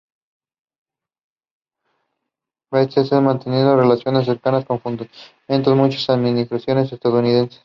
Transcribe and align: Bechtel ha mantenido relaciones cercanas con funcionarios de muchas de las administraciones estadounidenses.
Bechtel 2.71 3.07
ha 3.11 3.21
mantenido 3.21 3.77
relaciones 3.79 4.25
cercanas 4.25 4.65
con 4.65 4.79
funcionarios 4.79 5.31
de 5.47 5.75
muchas 5.75 6.07
de 6.07 6.13
las 6.13 6.17
administraciones 6.17 6.91
estadounidenses. 6.91 7.59